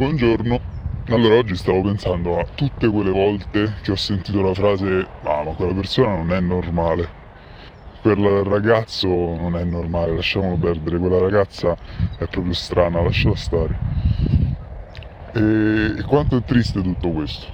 Buongiorno. 0.00 0.58
Allora, 1.08 1.34
oggi 1.34 1.54
stavo 1.56 1.82
pensando 1.82 2.38
a 2.38 2.46
tutte 2.54 2.88
quelle 2.88 3.10
volte 3.10 3.74
che 3.82 3.90
ho 3.90 3.96
sentito 3.96 4.40
la 4.40 4.54
frase 4.54 5.06
"Ah, 5.24 5.42
ma 5.44 5.52
quella 5.52 5.74
persona 5.74 6.16
non 6.16 6.32
è 6.32 6.40
normale. 6.40 7.06
Quel 8.00 8.16
ragazzo 8.44 9.08
non 9.08 9.56
è 9.56 9.64
normale, 9.64 10.14
lasciamolo 10.14 10.56
perdere, 10.56 10.98
quella 10.98 11.18
ragazza 11.18 11.76
è 12.18 12.26
proprio 12.28 12.54
strana, 12.54 13.02
lasciala 13.02 13.36
stare". 13.36 13.78
E, 15.34 15.96
e 15.98 16.02
quanto 16.04 16.38
è 16.38 16.42
triste 16.44 16.80
tutto 16.80 17.10
questo. 17.10 17.46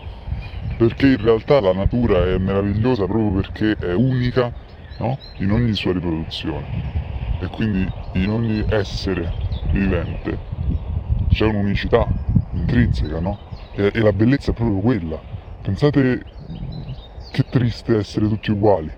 Perché 0.78 1.08
in 1.08 1.16
realtà 1.16 1.60
la 1.60 1.72
natura 1.72 2.26
è 2.26 2.38
meravigliosa 2.38 3.06
proprio 3.06 3.40
perché 3.40 3.76
è 3.76 3.92
unica, 3.92 4.52
no? 4.98 5.18
In 5.38 5.50
ogni 5.50 5.74
sua 5.74 5.94
riproduzione. 5.94 6.68
E 7.40 7.48
quindi 7.48 7.90
in 8.12 8.30
ogni 8.30 8.64
essere 8.68 9.34
vivente 9.72 10.38
c'è 11.28 11.44
un'unicità 11.44 12.07
intrinseca, 12.56 13.20
no? 13.20 13.40
E, 13.70 13.90
e 13.94 14.00
la 14.00 14.12
bellezza 14.12 14.50
è 14.50 14.54
proprio 14.54 14.80
quella. 14.80 15.22
Pensate 15.60 16.20
che 17.30 17.44
triste 17.48 17.96
essere 17.96 18.29
tutti 18.29 18.50
uguali. 18.50 18.90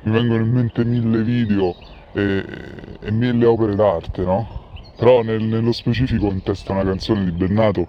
Mi 0.00 0.12
vengono 0.12 0.42
in 0.42 0.50
mente 0.50 0.84
mille 0.84 1.22
video 1.22 1.76
e, 2.12 2.44
e 3.00 3.10
mille 3.10 3.44
opere 3.46 3.74
d'arte, 3.74 4.22
no? 4.22 4.48
Però 4.94 5.22
nel- 5.22 5.42
nello 5.44 5.72
specifico 5.72 6.26
in 6.30 6.42
testa 6.42 6.72
una 6.72 6.84
canzone 6.84 7.24
di 7.24 7.32
Bennato 7.32 7.86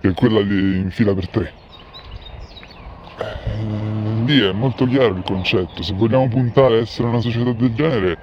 che 0.00 0.08
è 0.10 0.14
quella 0.14 0.42
di 0.42 0.78
In 0.78 0.90
fila 0.90 1.14
per 1.14 1.28
tre. 1.28 1.54
Eh, 3.16 4.22
lì 4.24 4.40
è 4.40 4.52
molto 4.52 4.84
chiaro 4.86 5.14
il 5.16 5.22
concetto. 5.22 5.82
Se 5.82 5.94
vogliamo 5.94 6.28
puntare 6.28 6.76
a 6.76 6.80
essere 6.80 7.08
una 7.08 7.20
società 7.20 7.52
del 7.52 7.72
genere, 7.74 8.18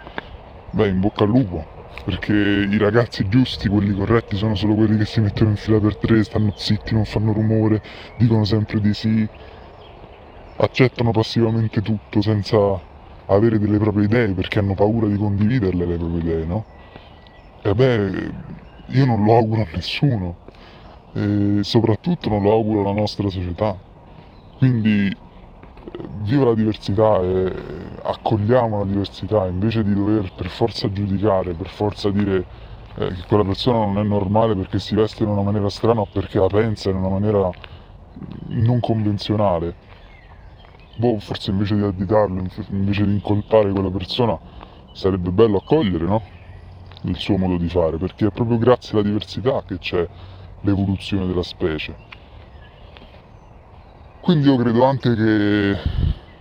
beh, 0.70 0.88
in 0.90 1.00
bocca 1.00 1.24
al 1.24 1.30
lupo. 1.30 1.68
Perché 2.06 2.34
i 2.34 2.78
ragazzi 2.78 3.28
giusti, 3.28 3.68
quelli 3.68 3.94
corretti, 3.94 4.36
sono 4.36 4.56
solo 4.56 4.74
quelli 4.74 4.98
che 4.98 5.06
si 5.06 5.20
mettono 5.20 5.50
in 5.52 5.58
fila 5.58 5.80
per 5.80 5.98
tre, 5.98 6.24
stanno 6.24 6.54
zitti, 6.56 6.94
non 6.94 7.06
fanno 7.06 7.34
rumore, 7.34 7.82
dicono 8.18 8.46
sempre 8.46 8.80
di 8.80 8.94
sì, 8.94 9.28
accettano 10.58 11.12
passivamente 11.12 11.82
tutto 11.82 12.22
senza 12.22 12.58
avere 13.28 13.60
delle 13.60 13.78
proprie 13.78 14.06
idee 14.06 14.34
perché 14.34 14.60
hanno 14.60 14.74
paura 14.74 15.08
di 15.08 15.18
condividerle 15.18 15.86
le 15.86 15.98
proprie 15.98 16.20
idee, 16.20 16.46
no? 16.46 16.66
E 17.62 17.76
beh, 17.76 18.32
io 18.88 19.06
non 19.06 19.24
lo 19.24 19.36
auguro 19.36 19.62
a 19.62 19.68
nessuno, 19.74 20.36
e 21.14 21.60
soprattutto 21.62 22.30
non 22.30 22.42
lo 22.42 22.52
auguro 22.52 22.82
alla 22.82 23.00
nostra 23.00 23.30
società. 23.30 23.78
Quindi 24.58 25.16
viva 26.22 26.46
la 26.46 26.54
diversità 26.54 27.20
e 27.22 27.54
accogliamo 28.04 28.80
la 28.80 28.86
diversità 28.86 29.48
invece 29.48 29.84
di 29.84 29.94
dover 29.94 30.32
per 30.34 30.48
forza 30.48 30.92
giudicare, 30.92 31.54
per 31.54 31.68
forza 31.68 32.10
dire 32.10 32.46
eh, 32.96 33.08
che 33.14 33.24
quella 33.28 33.44
persona 33.44 33.86
non 33.86 33.98
è 33.98 34.04
normale 34.04 34.56
perché 34.56 34.80
si 34.80 34.96
veste 34.96 35.24
in 35.24 35.30
una 35.30 35.42
maniera 35.42 35.70
strana 35.70 36.02
o 36.02 36.08
perché 36.12 36.40
la 36.40 36.48
pensa 36.48 36.90
in 36.90 36.98
una 36.98 37.10
maniera 37.10 37.50
non 38.48 38.80
convenzionale. 38.80 39.88
Boh, 40.96 41.18
forse 41.20 41.52
invece 41.52 41.76
di 41.76 41.84
additarlo, 41.84 42.44
invece 42.72 43.06
di 43.06 43.14
incolpare 43.14 43.72
quella 43.72 43.90
persona, 43.90 44.38
sarebbe 44.92 45.32
bello 45.32 45.58
accogliere, 45.58 46.06
no? 46.06 46.22
Il 47.04 47.16
suo 47.16 47.38
modo 47.38 47.58
di 47.58 47.70
fare, 47.70 47.98
perché 47.98 48.28
è 48.28 48.32
proprio 48.32 48.58
grazie 48.58 48.94
alla 48.94 49.08
diversità 49.08 49.64
che 49.66 49.78
c'è 49.78 50.06
l'evoluzione 50.62 51.26
della 51.26 51.44
specie. 51.44 52.09
Quindi 54.30 54.48
io 54.48 54.58
credo 54.58 54.84
anche 54.86 55.16
che 55.16 55.76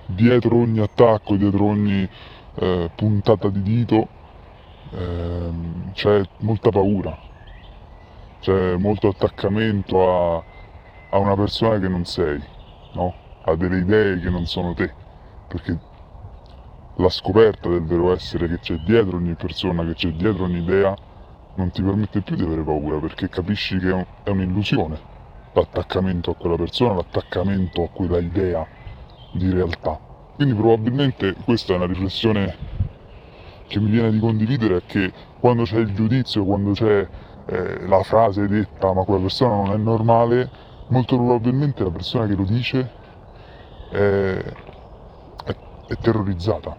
dietro 0.09 0.57
ogni 0.57 0.79
attacco, 0.79 1.37
dietro 1.37 1.65
ogni 1.65 2.07
eh, 2.57 2.91
puntata 2.95 3.49
di 3.49 3.63
dito, 3.63 4.09
ehm, 4.93 5.93
c'è 5.95 6.21
molta 6.41 6.69
paura, 6.69 7.17
c'è 8.41 8.77
molto 8.77 9.09
attaccamento 9.09 10.07
a, 10.07 10.45
a 11.09 11.19
una 11.19 11.35
persona 11.35 11.79
che 11.79 11.89
non 11.89 12.05
sei, 12.05 12.39
no? 12.93 13.15
A 13.47 13.57
delle 13.57 13.79
idee 13.79 14.21
che 14.21 14.29
non 14.29 14.45
sono 14.45 14.75
te, 14.75 14.93
perché 15.49 15.79
la 16.97 17.09
scoperta 17.09 17.71
del 17.71 17.85
vero 17.85 18.13
essere 18.13 18.49
che 18.49 18.59
c'è 18.59 18.75
dietro 18.85 19.17
ogni 19.17 19.35
persona, 19.35 19.83
che 19.87 19.95
c'è 19.95 20.11
dietro 20.11 20.45
ogni 20.45 20.59
idea, 20.59 20.95
non 21.55 21.71
ti 21.71 21.81
permette 21.83 22.21
più 22.21 22.37
di 22.37 22.43
avere 22.43 22.63
paura, 22.63 22.99
perché 22.99 23.31
capisci 23.31 23.79
che 23.79 24.07
è 24.25 24.29
un'illusione 24.29 25.17
l'attaccamento 25.61 26.31
a 26.31 26.37
quella 26.37 26.57
persona, 26.57 26.95
l'attaccamento 26.95 27.83
a 27.85 27.89
quella 27.91 28.19
idea 28.19 28.67
di 29.31 29.51
realtà. 29.51 30.01
Quindi 30.35 30.55
probabilmente 30.55 31.35
questa 31.45 31.73
è 31.73 31.77
una 31.77 31.87
riflessione 31.87 32.57
che 33.67 33.81
mi 33.81 33.91
viene 33.91 34.11
di 34.11 34.19
condividere 34.19 34.85
che 34.85 35.13
quando 35.39 35.65
c'è 35.65 35.79
il 35.79 35.95
giudizio, 35.95 36.45
quando 36.45 36.73
c'è 36.73 37.09
eh, 37.47 37.87
la 37.87 38.03
frase 38.03 38.47
detta 38.47 38.93
ma 38.93 39.05
quella 39.05 39.21
persona 39.21 39.55
non 39.57 39.73
è 39.73 39.77
normale, 39.77 40.51
molto 40.89 41.17
probabilmente 41.17 41.83
la 41.85 41.91
persona 41.91 42.27
che 42.27 42.35
lo 42.35 42.45
dice 42.45 42.97
è, 43.89 44.55
è- 45.45 45.57
è 45.87 45.97
terrorizzata. 45.99 46.79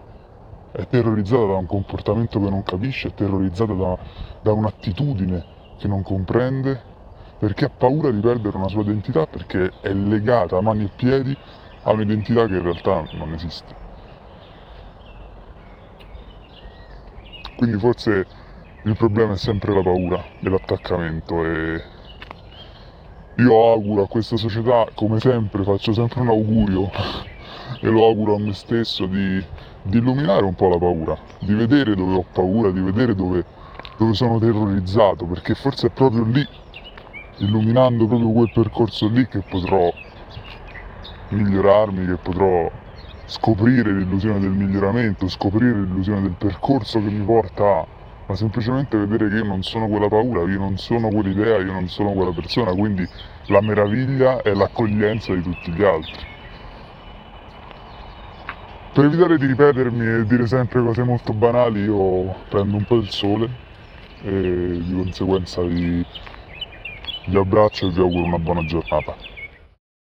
È 0.72 0.86
terrorizzata 0.86 1.46
da 1.46 1.56
un 1.56 1.66
comportamento 1.66 2.40
che 2.40 2.50
non 2.50 2.62
capisce, 2.62 3.08
è 3.08 3.14
terrorizzata 3.14 3.72
da, 3.74 3.98
da 4.40 4.52
un'attitudine 4.52 5.46
che 5.76 5.88
non 5.88 6.02
comprende, 6.02 6.86
perché 7.40 7.64
ha 7.64 7.70
paura 7.70 8.10
di 8.10 8.20
perdere 8.20 8.58
una 8.58 8.68
sua 8.68 8.82
identità, 8.82 9.26
perché 9.26 9.72
è 9.80 9.94
legata 9.94 10.58
a 10.58 10.60
mani 10.60 10.84
e 10.84 10.90
piedi 10.94 11.34
a 11.84 11.92
un'identità 11.92 12.46
che 12.46 12.56
in 12.56 12.62
realtà 12.62 13.08
non 13.12 13.32
esiste. 13.32 13.74
Quindi 17.56 17.78
forse 17.78 18.26
il 18.82 18.94
problema 18.94 19.32
è 19.32 19.36
sempre 19.38 19.72
la 19.72 19.82
paura 19.82 20.22
e 20.38 20.50
l'attaccamento 20.50 21.42
e 21.46 21.82
io 23.36 23.72
auguro 23.72 24.02
a 24.02 24.06
questa 24.06 24.36
società, 24.36 24.86
come 24.92 25.18
sempre, 25.18 25.64
faccio 25.64 25.94
sempre 25.94 26.20
un 26.20 26.28
augurio 26.28 26.90
e 27.80 27.88
lo 27.88 28.04
auguro 28.04 28.34
a 28.34 28.38
me 28.38 28.52
stesso 28.52 29.06
di, 29.06 29.42
di 29.80 29.96
illuminare 29.96 30.44
un 30.44 30.54
po' 30.54 30.68
la 30.68 30.76
paura, 30.76 31.18
di 31.38 31.54
vedere 31.54 31.94
dove 31.94 32.16
ho 32.16 32.26
paura, 32.30 32.70
di 32.70 32.80
vedere 32.80 33.14
dove, 33.14 33.46
dove 33.96 34.12
sono 34.12 34.38
terrorizzato, 34.38 35.24
perché 35.24 35.54
forse 35.54 35.86
è 35.86 35.90
proprio 35.90 36.24
lì, 36.24 36.46
illuminando 37.40 38.06
proprio 38.06 38.30
quel 38.30 38.50
percorso 38.52 39.08
lì, 39.08 39.26
che 39.28 39.40
potrò 39.40 39.92
migliorarmi, 41.28 42.06
che 42.06 42.16
potrò 42.16 42.70
scoprire 43.26 43.92
l'illusione 43.92 44.40
del 44.40 44.50
miglioramento, 44.50 45.28
scoprire 45.28 45.80
l'illusione 45.80 46.22
del 46.22 46.34
percorso 46.36 46.98
che 47.00 47.10
mi 47.10 47.24
porta 47.24 47.98
ma 48.30 48.36
semplicemente 48.36 48.96
vedere 48.96 49.28
che 49.28 49.36
io 49.36 49.44
non 49.44 49.64
sono 49.64 49.88
quella 49.88 50.06
paura, 50.06 50.42
io 50.42 50.58
non 50.60 50.76
sono 50.76 51.08
quell'idea, 51.08 51.58
io 51.58 51.72
non 51.72 51.88
sono 51.88 52.12
quella 52.12 52.30
persona, 52.30 52.72
quindi 52.72 53.04
la 53.46 53.60
meraviglia 53.60 54.40
è 54.42 54.54
l'accoglienza 54.54 55.34
di 55.34 55.42
tutti 55.42 55.72
gli 55.72 55.82
altri. 55.82 56.24
Per 58.92 59.04
evitare 59.04 59.36
di 59.36 59.46
ripetermi 59.46 60.06
e 60.06 60.26
dire 60.26 60.46
sempre 60.46 60.80
cose 60.80 61.02
molto 61.02 61.32
banali, 61.32 61.82
io 61.82 62.32
prendo 62.48 62.76
un 62.76 62.84
po' 62.84 62.96
il 62.96 63.10
sole 63.10 63.48
e 64.22 64.80
di 64.80 64.92
conseguenza 64.94 65.62
vi, 65.62 66.04
vi 67.26 67.36
abbraccio 67.38 67.86
e 67.86 67.90
vi 67.90 68.00
auguro 68.00 68.24
una 68.26 68.38
buona 68.38 68.64
giornata. 68.64 69.16